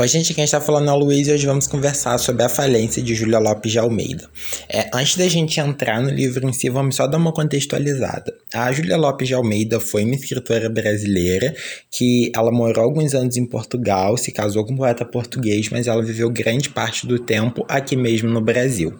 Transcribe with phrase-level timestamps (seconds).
[0.00, 3.02] Oi, gente, quem está falando é o Luiz e hoje vamos conversar sobre a falência
[3.02, 4.30] de Júlia Lopes de Almeida.
[4.66, 8.34] É, antes da gente entrar no livro em si, vamos só dar uma contextualizada.
[8.52, 11.54] A Júlia Lopes de Almeida foi uma escritora brasileira
[11.88, 16.02] que ela morou alguns anos em Portugal, se casou com um poeta português, mas ela
[16.02, 18.92] viveu grande parte do tempo aqui mesmo no Brasil.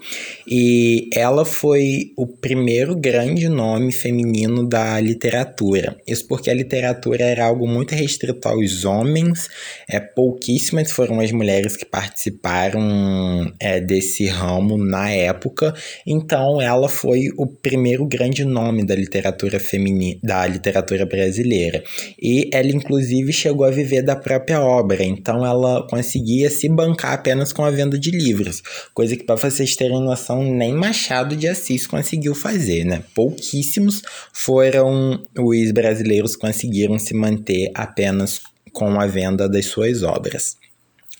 [0.46, 5.96] E ela foi o primeiro grande nome feminino da literatura.
[6.06, 9.48] Isso porque a literatura era algo muito restrito aos homens,
[9.88, 15.74] é pouquíssimas foram as mulheres que participaram é, desse ramo na época,
[16.06, 21.82] então ela foi o primeiro grande nome da literatura feminina, da literatura brasileira.
[22.20, 27.52] E ela inclusive chegou a viver da própria obra, então ela conseguia se bancar apenas
[27.52, 28.62] com a venda de livros,
[28.92, 33.02] coisa que para vocês terem noção nem Machado de Assis conseguiu fazer, né?
[33.14, 38.40] Pouquíssimos foram os brasileiros que conseguiram se manter apenas
[38.72, 40.56] com a venda das suas obras.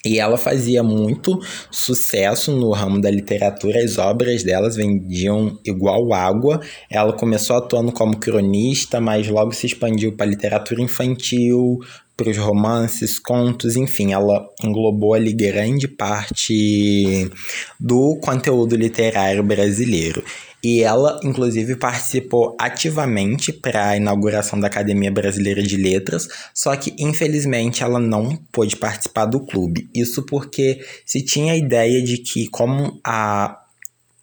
[0.05, 1.39] E ela fazia muito
[1.71, 6.61] sucesso no ramo da literatura, as obras delas vendiam igual água.
[6.91, 11.79] Ela começou atuando como cronista, mas logo se expandiu para a literatura infantil,
[12.17, 17.31] para os romances, contos, enfim, ela englobou ali grande parte
[17.79, 20.23] do conteúdo literário brasileiro.
[20.63, 26.95] E ela, inclusive, participou ativamente para a inauguração da Academia Brasileira de Letras, só que
[26.99, 29.89] infelizmente ela não pôde participar do clube.
[29.95, 33.59] Isso porque se tinha a ideia de que, como a,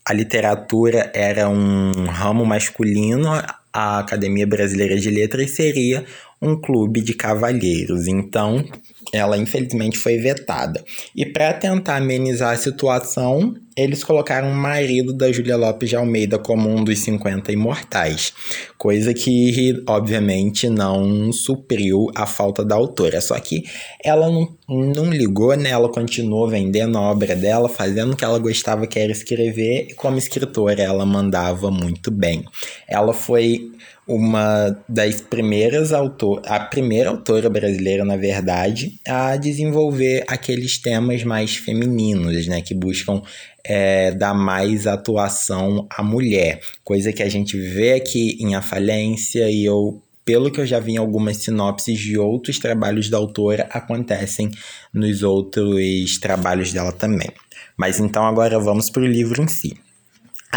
[0.06, 3.30] a literatura era um ramo masculino,
[3.74, 6.06] a Academia Brasileira de Letras seria
[6.42, 8.08] um clube de cavalheiros.
[8.08, 8.64] Então,
[9.12, 10.84] ela infelizmente foi vetada.
[11.16, 16.40] E para tentar amenizar a situação, eles colocaram o marido da Júlia Lopes de Almeida
[16.40, 18.34] como um dos 50 imortais,
[18.78, 23.22] coisa que obviamente não supriu a falta da autora.
[23.22, 23.64] Só que
[24.04, 25.70] ela não, não ligou, né?
[25.70, 29.94] Ela continuou vendendo a obra dela, fazendo o que ela gostava que era escrever, e
[29.94, 32.44] como escritora ela mandava muito bem.
[32.88, 33.72] Ela foi
[34.08, 41.58] uma das primeiras autoras, a primeira autora brasileira, na verdade, a desenvolver aqueles temas mais
[41.58, 43.22] femininos, né, que buscam
[43.64, 49.50] é, dar mais atuação à mulher, coisa que a gente vê aqui em A Falência
[49.50, 53.66] e eu pelo que eu já vi em algumas sinopses de outros trabalhos da autora,
[53.72, 54.52] acontecem
[54.94, 57.30] nos outros trabalhos dela também.
[57.78, 59.78] Mas então agora vamos para o livro em si.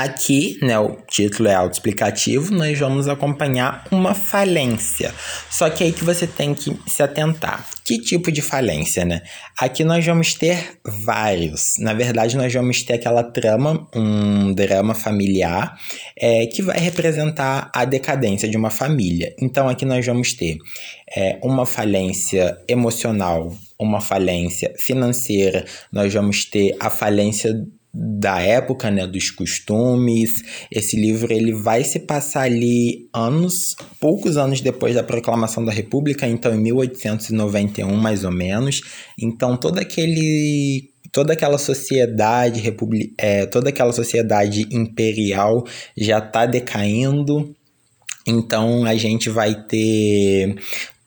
[0.01, 5.15] Aqui, né, o título é autoexplicativo, nós vamos acompanhar uma falência.
[5.51, 7.69] Só que aí que você tem que se atentar.
[7.85, 9.21] Que tipo de falência, né?
[9.59, 11.75] Aqui nós vamos ter vários.
[11.79, 15.79] Na verdade, nós vamos ter aquela trama, um drama familiar,
[16.19, 19.35] é, que vai representar a decadência de uma família.
[19.39, 20.57] Então, aqui nós vamos ter
[21.15, 27.53] é, uma falência emocional, uma falência financeira, nós vamos ter a falência
[27.93, 30.43] da época, né, dos costumes.
[30.71, 36.27] Esse livro ele vai se passar ali anos, poucos anos depois da proclamação da República,
[36.27, 38.81] então em 1891 mais ou menos.
[39.19, 45.65] Então todo aquele toda aquela sociedade republi é, toda aquela sociedade imperial
[45.97, 47.55] já está decaindo.
[48.27, 50.57] Então a gente vai ter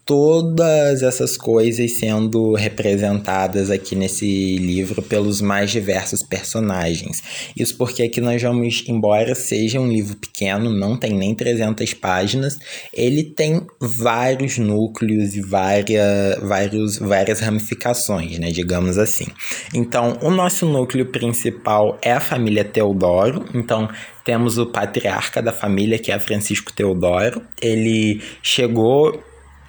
[0.06, 7.22] todas essas coisas sendo representadas aqui nesse livro pelos mais diversos personagens.
[7.56, 12.58] Isso porque aqui nós vamos, embora seja um livro pequeno, não tem nem 300 páginas,
[12.94, 19.28] ele tem vários núcleos e várias, vários, várias ramificações, né, digamos assim.
[19.74, 23.90] Então, o nosso núcleo principal é a família Teodoro, então
[24.26, 27.42] temos o patriarca da família, que é Francisco Teodoro.
[27.62, 29.22] Ele chegou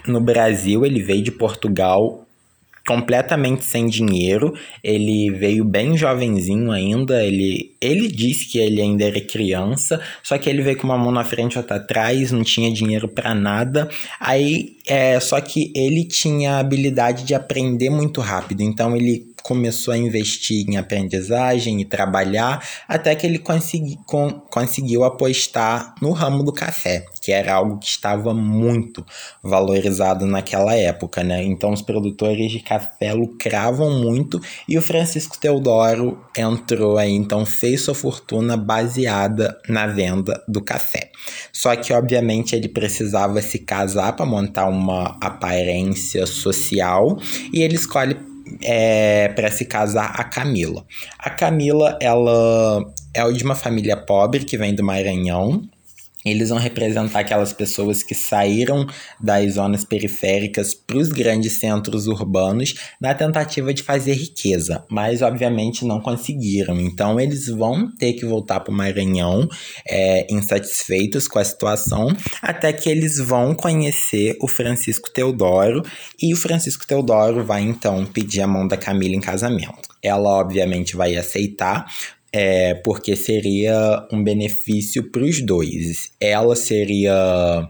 [0.06, 2.24] no Brasil, ele veio de Portugal
[2.86, 4.54] completamente sem dinheiro.
[4.82, 7.24] Ele veio bem jovenzinho ainda.
[7.24, 11.10] Ele, ele disse que ele ainda era criança, só que ele veio com uma mão
[11.10, 13.88] na frente e outra atrás, não tinha dinheiro para nada.
[14.20, 19.92] Aí, é, só que ele tinha a habilidade de aprender muito rápido, então ele começou
[19.92, 26.42] a investir em aprendizagem e trabalhar até que ele consegui, com, conseguiu apostar no ramo
[26.42, 29.02] do café, que era algo que estava muito
[29.42, 31.42] valorizado naquela época, né?
[31.42, 34.38] Então os produtores de café lucravam muito
[34.68, 41.10] e o Francisco Teodoro entrou aí, então fez sua fortuna baseada na venda do café.
[41.50, 47.16] Só que obviamente ele precisava se casar para montar uma aparência social
[47.50, 48.18] e ele escolhe
[48.62, 50.84] é, para se casar a Camila.
[51.18, 52.84] A Camila, ela
[53.14, 55.62] é de uma família pobre que vem do Maranhão.
[56.24, 58.86] Eles vão representar aquelas pessoas que saíram
[59.20, 65.84] das zonas periféricas para os grandes centros urbanos na tentativa de fazer riqueza, mas obviamente
[65.84, 66.80] não conseguiram.
[66.80, 69.48] Então eles vão ter que voltar para o Maranhão
[69.86, 72.08] é, insatisfeitos com a situação,
[72.40, 75.82] até que eles vão conhecer o Francisco Teodoro
[76.20, 79.94] e o Francisco Teodoro vai então pedir a mão da Camila em casamento.
[80.02, 81.86] Ela obviamente vai aceitar,
[82.36, 86.10] é, porque seria um benefício para os dois.
[86.20, 87.68] Ela seria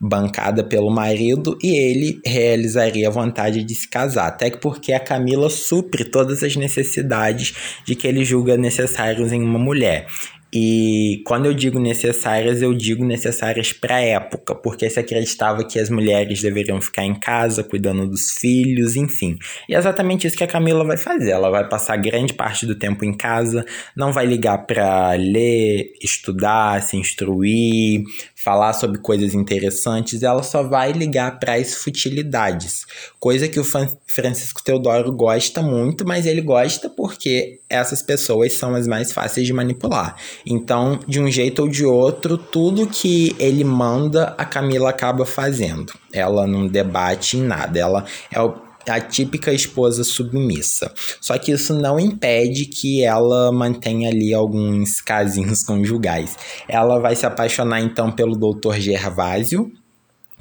[0.00, 4.28] bancada pelo marido e ele realizaria a vontade de se casar.
[4.28, 7.52] Até que porque a Camila supre todas as necessidades
[7.84, 10.06] de que ele julga necessários em uma mulher.
[10.52, 15.78] E quando eu digo necessárias, eu digo necessárias para a época, porque se acreditava que
[15.78, 19.38] as mulheres deveriam ficar em casa cuidando dos filhos, enfim.
[19.68, 21.32] E é exatamente isso que a Camila vai fazer.
[21.32, 23.64] Ela vai passar grande parte do tempo em casa,
[23.94, 28.04] não vai ligar para ler, estudar, se instruir,
[28.48, 32.86] falar sobre coisas interessantes, ela só vai ligar para as futilidades.
[33.20, 33.64] Coisa que o
[34.06, 39.52] Francisco Teodoro gosta muito, mas ele gosta porque essas pessoas são as mais fáceis de
[39.52, 40.16] manipular.
[40.46, 45.92] Então, de um jeito ou de outro, tudo que ele manda, a Camila acaba fazendo.
[46.10, 47.78] Ela não debate em nada.
[47.78, 50.92] Ela é o a típica esposa submissa.
[51.20, 56.36] Só que isso não impede que ela mantenha ali alguns casinhos conjugais.
[56.68, 58.74] Ela vai se apaixonar então pelo Dr.
[58.78, 59.72] Gervásio,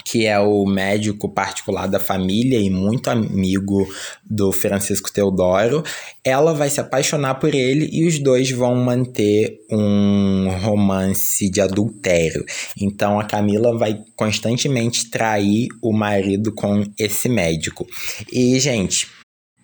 [0.09, 3.85] que é o médico particular da família e muito amigo
[4.23, 5.83] do Francisco Teodoro,
[6.23, 12.45] ela vai se apaixonar por ele e os dois vão manter um romance de adultério.
[12.79, 17.85] Então a Camila vai constantemente trair o marido com esse médico.
[18.31, 19.09] E, gente,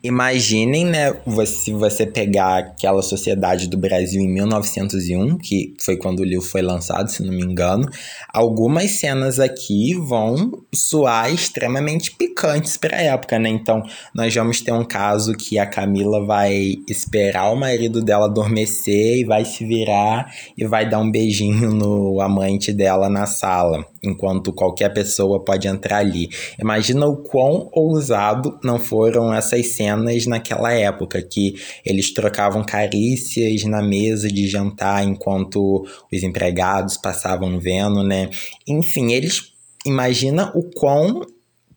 [0.06, 1.16] Imaginem, né,
[1.46, 6.62] se você pegar aquela sociedade do Brasil em 1901, que foi quando o livro foi
[6.62, 7.88] lançado, se não me engano,
[8.28, 13.48] algumas cenas aqui vão soar extremamente picantes para a época, né?
[13.48, 13.82] Então,
[14.14, 19.24] nós vamos ter um caso que a Camila vai esperar o marido dela adormecer e
[19.24, 24.90] vai se virar e vai dar um beijinho no amante dela na sala enquanto qualquer
[24.90, 26.28] pessoa pode entrar ali.
[26.60, 29.93] Imagina o quão ousado não foram essas cenas
[30.28, 31.56] naquela época, que
[31.86, 38.30] eles trocavam carícias na mesa de jantar enquanto os empregados passavam vendo, né?
[38.68, 39.54] Enfim, eles
[39.86, 41.22] imagina o quão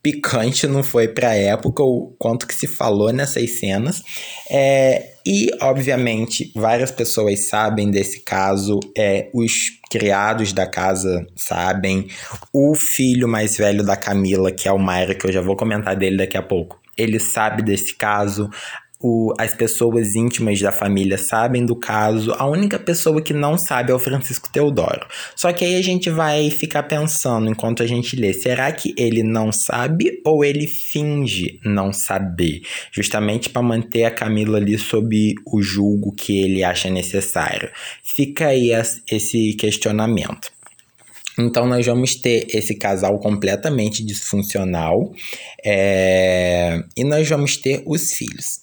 [0.07, 4.05] picante não foi para a época, o quanto que se falou nessas cenas.
[4.49, 9.53] É, e, obviamente, várias pessoas sabem desse caso, é, os
[9.91, 12.07] criados da casa sabem,
[12.53, 15.97] o filho mais velho da Camila, que é o Mayra, que eu já vou comentar
[15.97, 18.51] dele daqui a pouco, ele sabe desse caso,
[19.01, 23.93] o, as pessoas íntimas da família sabem do caso, a única pessoa que não sabe
[23.93, 25.07] é o Francisco Teodoro.
[25.35, 29.23] Só que aí a gente vai ficar pensando enquanto a gente lê: será que ele
[29.23, 32.63] não sabe ou ele finge não saber?
[32.91, 37.71] Justamente para manter a Camila ali sob o julgo que ele acha necessário.
[38.03, 38.71] Fica aí
[39.11, 40.56] esse questionamento.
[41.39, 45.13] Então, nós vamos ter esse casal completamente disfuncional
[45.65, 46.83] é...
[46.97, 48.61] e nós vamos ter os filhos.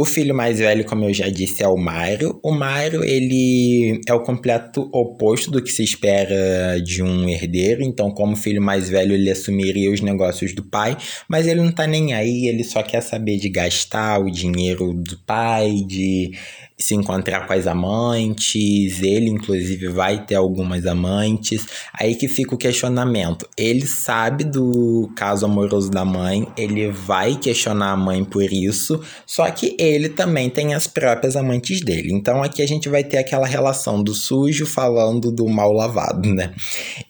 [0.00, 2.38] O filho mais velho, como eu já disse, é o Mário.
[2.40, 7.82] O Mário, ele é o completo oposto do que se espera de um herdeiro.
[7.82, 10.96] Então, como filho mais velho, ele assumiria os negócios do pai,
[11.28, 15.18] mas ele não tá nem aí, ele só quer saber de gastar o dinheiro do
[15.26, 16.30] pai, de
[16.78, 21.66] se encontrar com as amantes, ele inclusive vai ter algumas amantes.
[21.92, 23.48] Aí que fica o questionamento.
[23.56, 29.50] Ele sabe do caso amoroso da mãe, ele vai questionar a mãe por isso, só
[29.50, 32.12] que ele também tem as próprias amantes dele.
[32.12, 36.54] Então aqui a gente vai ter aquela relação do sujo falando do mal lavado, né?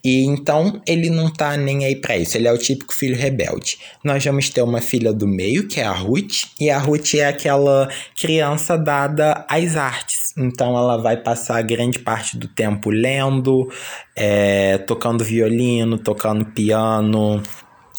[0.03, 3.79] E então ele não tá nem aí para isso, ele é o típico filho rebelde.
[4.03, 7.27] Nós vamos ter uma filha do meio, que é a Ruth, e a Ruth é
[7.27, 10.33] aquela criança dada a as artes.
[10.37, 13.69] Então ela vai passar grande parte do tempo lendo,
[14.17, 17.43] é, tocando violino, tocando piano,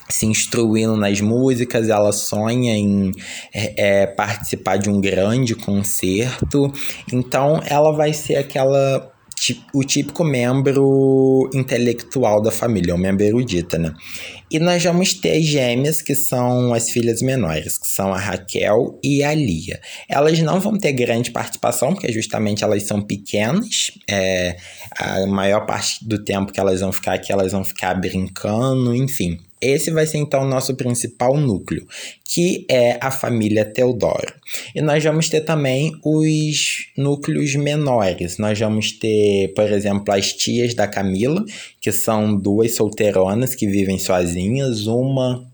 [0.10, 3.12] se instruindo nas músicas, ela sonha em
[3.54, 6.72] é, é, participar de um grande concerto.
[7.13, 9.12] Então ela vai ser aquela
[9.74, 13.93] o típico membro intelectual da família, o membro erudita, né?
[14.51, 19.00] E nós vamos ter as gêmeas, que são as filhas menores, que são a Raquel
[19.03, 19.79] e a Lia.
[20.08, 23.91] Elas não vão ter grande participação, porque justamente elas são pequenas.
[24.10, 24.55] É,
[24.98, 29.39] a maior parte do tempo que elas vão ficar aqui, elas vão ficar brincando, enfim
[29.62, 31.86] Esse vai ser então o nosso principal núcleo,
[32.24, 34.34] que é a família Teodoro.
[34.74, 38.38] E nós vamos ter também os núcleos menores.
[38.38, 41.44] Nós vamos ter, por exemplo, as tias da Camila,
[41.82, 45.49] que são duas solteironas que vivem sozinhas, uma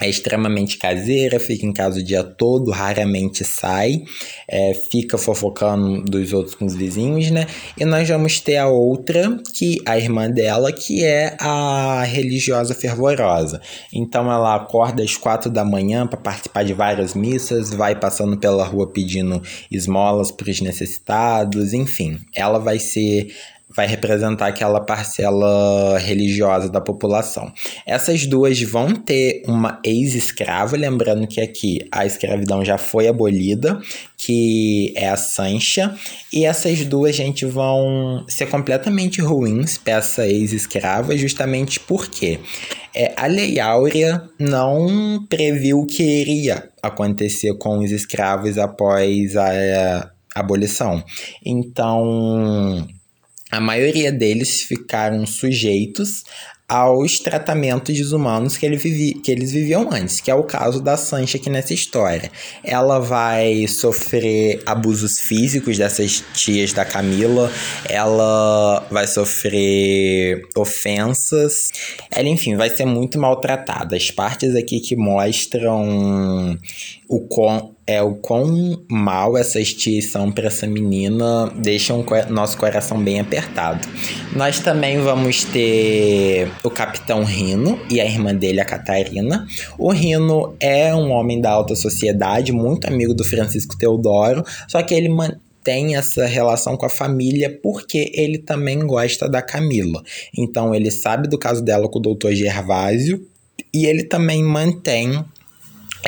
[0.00, 4.02] é extremamente caseira, fica em casa o dia todo, raramente sai,
[4.46, 7.46] é, fica fofocando dos outros com os vizinhos, né?
[7.78, 13.60] E nós vamos ter a outra, que a irmã dela, que é a religiosa fervorosa.
[13.92, 18.64] Então ela acorda às quatro da manhã para participar de várias missas, vai passando pela
[18.64, 22.18] rua pedindo esmolas para os necessitados, enfim.
[22.34, 23.32] Ela vai ser
[23.76, 27.52] vai representar aquela parcela religiosa da população.
[27.86, 33.78] Essas duas vão ter uma ex-escrava, lembrando que aqui a escravidão já foi abolida,
[34.16, 35.94] que é a Sancha,
[36.32, 42.40] e essas duas, gente, vão ser completamente ruins para essa ex-escrava, justamente porque
[42.94, 49.50] é, a Lei Áurea não previu o que iria acontecer com os escravos após a,
[50.34, 51.04] a abolição.
[51.44, 52.86] Então,
[53.50, 56.24] a maioria deles ficaram sujeitos
[56.68, 60.96] aos tratamentos desumanos que, ele vivi, que eles viviam antes, que é o caso da
[60.96, 62.30] Sancha aqui nessa história.
[62.64, 67.52] Ela vai sofrer abusos físicos dessas tias da Camila,
[67.88, 71.70] ela vai sofrer ofensas,
[72.10, 73.94] ela, enfim, vai ser muito maltratada.
[73.94, 76.58] As partes aqui que mostram
[77.08, 82.56] o quão, é, o quão mal essas tias são para essa menina deixam o nosso
[82.56, 83.86] coração bem apertado.
[84.34, 89.46] Nós também vamos ter o Capitão Rino e a irmã dele, a Catarina.
[89.78, 94.92] O Rino é um homem da alta sociedade, muito amigo do Francisco Teodoro, só que
[94.92, 95.08] ele
[95.62, 100.02] tem essa relação com a família porque ele também gosta da Camila.
[100.36, 103.24] Então ele sabe do caso dela com o doutor Gervásio
[103.72, 105.24] e ele também mantém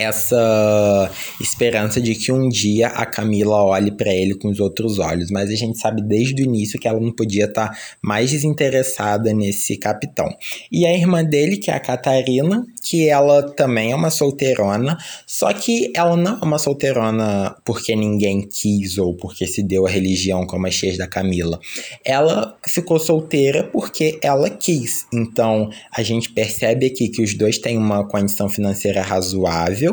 [0.01, 5.31] essa esperança de que um dia a Camila olhe para ele com os outros olhos,
[5.31, 9.33] mas a gente sabe desde o início que ela não podia estar tá mais desinteressada
[9.33, 10.29] nesse capitão.
[10.71, 15.53] E a irmã dele, que é a Catarina, que ela também é uma solteirona, só
[15.53, 20.47] que ela não é uma solteirona porque ninguém quis ou porque se deu a religião
[20.47, 21.59] como a cheias da Camila.
[22.05, 25.07] Ela ficou solteira porque ela quis.
[25.13, 29.88] Então a gente percebe aqui que os dois têm uma condição financeira razoável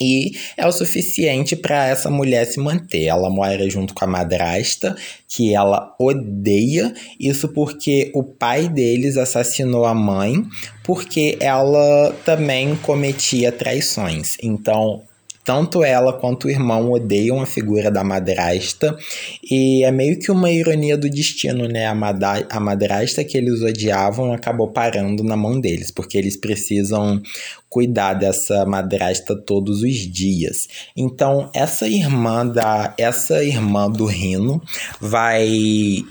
[0.00, 3.04] e é o suficiente para essa mulher se manter.
[3.04, 4.96] Ela mora junto com a madrasta,
[5.28, 10.42] que ela odeia, isso porque o pai deles assassinou a mãe,
[10.82, 14.38] porque ela também cometia traições.
[14.42, 15.02] Então,
[15.44, 18.96] tanto ela quanto o irmão odeiam a figura da madrasta,
[19.50, 21.86] e é meio que uma ironia do destino, né?
[21.86, 21.94] A,
[22.50, 27.20] a madrasta que eles odiavam acabou parando na mão deles, porque eles precisam
[27.70, 30.66] cuidar dessa madrasta todos os dias.
[30.96, 34.60] Então, essa irmã da essa irmã do Rino
[35.00, 35.48] vai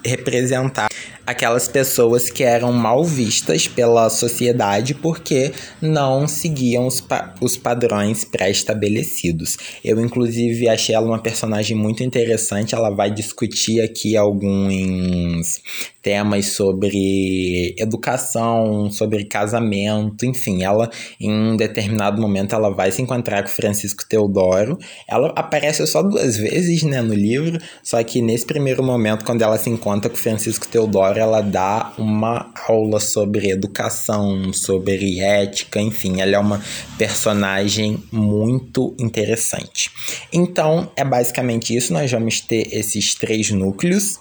[0.06, 0.88] representar
[1.30, 8.25] aquelas pessoas que eram mal vistas pela sociedade porque não seguiam os, pa os padrões
[8.25, 9.56] pré-estabelecidos.
[9.84, 12.74] Eu, inclusive, achei ela uma personagem muito interessante.
[12.74, 15.62] Ela vai discutir aqui alguns
[16.01, 20.89] temas sobre educação, sobre casamento, enfim, ela
[21.20, 24.77] em determinado momento ela vai se encontrar com Francisco Teodoro.
[25.08, 29.58] Ela aparece só duas vezes, né, no livro, só que nesse primeiro momento quando ela
[29.58, 36.36] se encontra com Francisco Teodoro, ela dá uma aula sobre educação, sobre ética, enfim, ela
[36.36, 36.62] é uma
[36.98, 39.91] personagem muito interessante.
[40.32, 44.20] Então, é basicamente isso, nós vamos ter esses três núcleos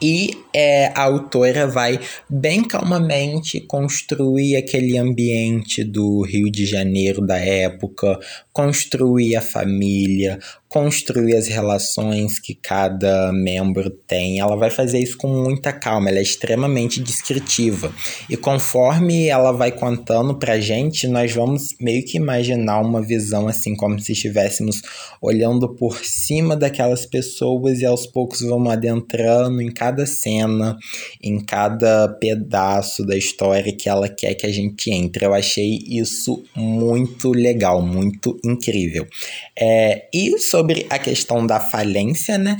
[0.00, 7.38] e é, a autora vai bem calmamente construir aquele ambiente do Rio de Janeiro da
[7.38, 8.18] época,
[8.52, 14.38] construir a família, construir as relações que cada membro tem.
[14.38, 17.92] Ela vai fazer isso com muita calma, ela é extremamente descritiva.
[18.28, 23.74] E conforme ela vai contando pra gente, nós vamos meio que imaginar uma visão assim,
[23.74, 24.82] como se estivéssemos
[25.22, 30.76] olhando por cima daquelas pessoas e aos poucos vamos adentrando em cada cena,
[31.22, 35.24] em cada pedaço da história que ela quer que a gente entre.
[35.24, 39.06] Eu achei isso muito legal, muito incrível.
[39.58, 42.56] É, e sobre a questão da falência, né?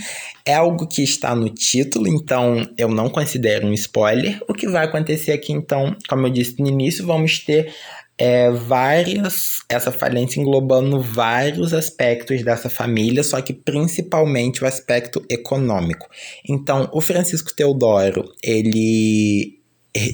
[0.47, 4.40] É algo que está no título, então eu não considero um spoiler.
[4.49, 7.75] O que vai acontecer aqui, então, como eu disse no início, vamos ter
[8.17, 16.09] é, várias, essa falência englobando vários aspectos dessa família, só que principalmente o aspecto econômico.
[16.49, 19.57] Então, o Francisco Teodoro, ele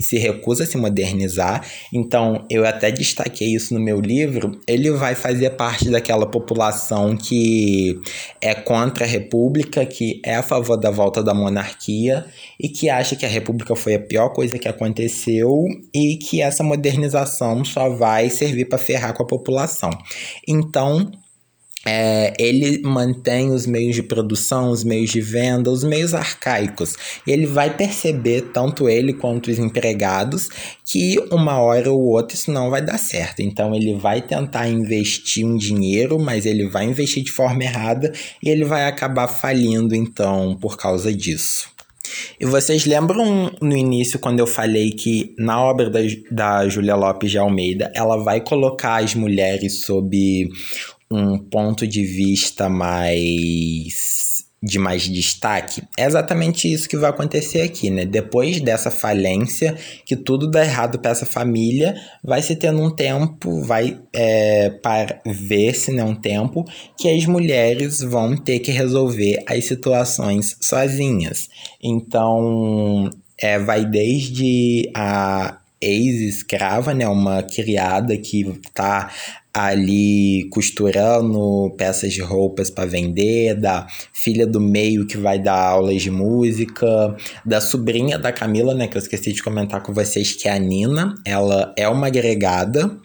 [0.03, 1.67] se recusa a se modernizar.
[1.93, 4.61] Então, eu até destaquei isso no meu livro.
[4.67, 8.01] Ele vai fazer parte daquela população que
[8.41, 12.27] é contra a república, que é a favor da volta da monarquia
[12.61, 15.51] e que acha que a república foi a pior coisa que aconteceu
[15.95, 19.91] e que essa modernização só vai servir para ferrar com a população.
[20.47, 21.11] Então,
[21.85, 26.95] é, ele mantém os meios de produção, os meios de venda, os meios arcaicos.
[27.27, 30.49] E ele vai perceber, tanto ele quanto os empregados,
[30.85, 33.41] que uma hora ou outra isso não vai dar certo.
[33.41, 38.13] Então ele vai tentar investir um dinheiro, mas ele vai investir de forma errada
[38.43, 41.75] e ele vai acabar falindo, então, por causa disso.
[42.39, 46.01] E vocês lembram no início quando eu falei que na obra da,
[46.31, 50.49] da Julia Lopes de Almeida ela vai colocar as mulheres sob
[51.17, 57.91] um ponto de vista mais de mais destaque, é exatamente isso que vai acontecer aqui,
[57.91, 58.07] né?
[58.07, 63.61] Depois dessa falência, que tudo dá errado para essa família, vai se tendo um tempo,
[63.61, 66.65] vai é, para ver-se né, um tempo
[66.97, 71.51] que as mulheres vão ter que resolver as situações sozinhas.
[71.83, 79.11] Então, é, vai desde a ex-escrava, né, uma criada que está
[79.53, 86.03] ali costurando peças de roupas para vender, da filha do meio que vai dar aulas
[86.03, 86.87] de música,
[87.47, 90.59] da sobrinha da Camila, né, que eu esqueci de comentar com vocês, que é a
[90.59, 91.15] Nina.
[91.25, 92.99] Ela é uma agregada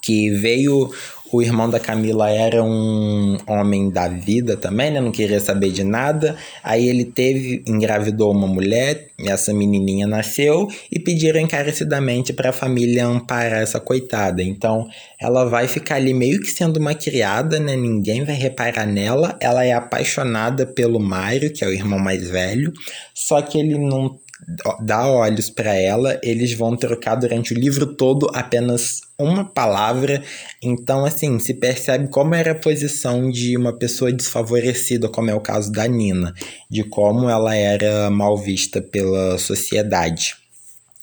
[0.00, 0.90] que veio
[1.34, 5.00] o irmão da Camila era um homem da vida também, né?
[5.00, 6.36] Não queria saber de nada.
[6.62, 13.04] Aí ele teve, engravidou uma mulher, essa menininha nasceu e pediram encarecidamente para a família
[13.06, 14.44] amparar essa coitada.
[14.44, 14.86] Então,
[15.20, 17.74] ela vai ficar ali meio que sendo uma criada, né?
[17.74, 19.36] Ninguém vai reparar nela.
[19.40, 22.72] Ela é apaixonada pelo Mário, que é o irmão mais velho,
[23.12, 24.20] só que ele não
[24.80, 30.22] dá olhos para ela, eles vão trocar durante o livro todo apenas uma palavra.
[30.62, 35.40] Então, assim, se percebe como era a posição de uma pessoa desfavorecida, como é o
[35.40, 36.34] caso da Nina,
[36.70, 40.34] de como ela era mal vista pela sociedade.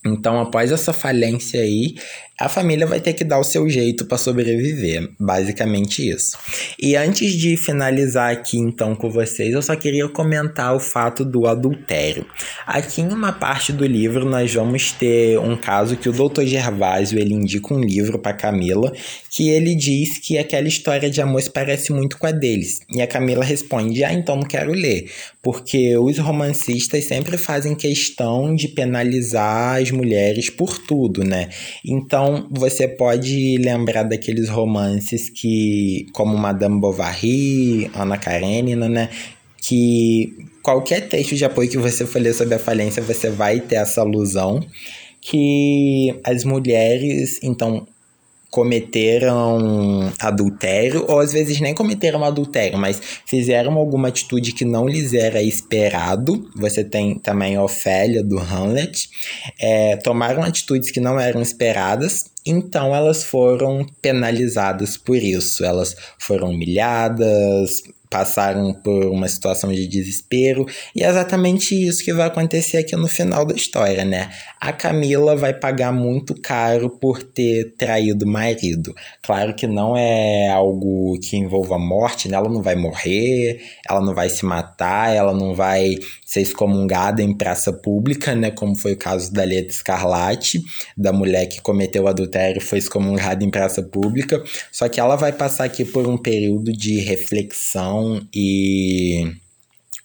[0.05, 1.95] Então, após essa falência aí,
[2.45, 6.38] a família vai ter que dar o seu jeito para sobreviver, basicamente isso.
[6.79, 11.47] E antes de finalizar aqui então com vocês, eu só queria comentar o fato do
[11.47, 12.25] adultério.
[12.65, 16.43] Aqui em uma parte do livro nós vamos ter um caso que o Dr.
[16.43, 18.91] Gervásio ele indica um livro para Camila,
[19.30, 22.80] que ele diz que aquela história de amor se parece muito com a deles.
[22.91, 25.10] E a Camila responde: "Ah, então não quero ler",
[25.41, 31.49] porque os romancistas sempre fazem questão de penalizar as mulheres por tudo, né?
[31.86, 39.10] Então então, você pode lembrar daqueles romances que, como Madame Bovary, Ana Karenina, né?
[39.58, 43.76] Que qualquer texto de apoio que você for ler sobre a falência, você vai ter
[43.76, 44.65] essa alusão
[45.20, 47.86] que as mulheres, então,
[48.51, 55.13] cometeram adultério, ou às vezes nem cometeram adultério, mas fizeram alguma atitude que não lhes
[55.13, 56.49] era esperado.
[56.55, 59.09] Você tem também Ofélia do Hamlet.
[59.57, 65.63] É, tomaram atitudes que não eram esperadas, então elas foram penalizadas por isso.
[65.63, 67.81] Elas foram humilhadas,
[68.12, 73.08] passaram por uma situação de desespero, e é exatamente isso que vai acontecer aqui no
[73.08, 74.30] final da história, né?
[74.60, 78.93] A Camila vai pagar muito caro por ter traído o marido.
[79.24, 82.36] Claro que não é algo que envolva morte, né?
[82.36, 85.95] Ela não vai morrer, ela não vai se matar, ela não vai
[86.26, 88.52] ser excomungada em praça pública, né?
[88.52, 90.62] Como foi o caso da Leta Escarlate,
[90.97, 94.43] da mulher que cometeu adultério e foi excomungada em praça pública.
[94.69, 98.00] Só que ela vai passar aqui por um período de reflexão
[98.33, 99.35] e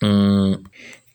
[0.02, 0.58] um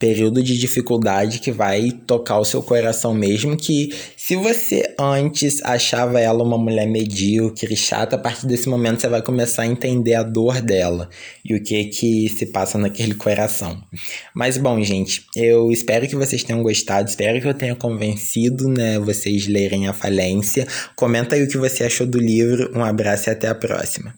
[0.01, 6.19] período de dificuldade que vai tocar o seu coração mesmo que se você antes achava
[6.19, 10.23] ela uma mulher medíocre, chata, a partir desse momento você vai começar a entender a
[10.23, 11.07] dor dela
[11.45, 13.79] e o que que se passa naquele coração.
[14.33, 18.97] Mas bom, gente, eu espero que vocês tenham gostado, espero que eu tenha convencido, né,
[18.97, 20.67] vocês lerem a falência.
[20.95, 22.71] Comenta aí o que você achou do livro.
[22.75, 24.15] Um abraço e até a próxima.